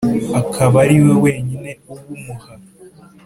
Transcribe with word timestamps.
akaba 0.41 0.77
ariwe 0.83 1.13
wenyine 1.23 1.71
ubumuha 1.91 2.51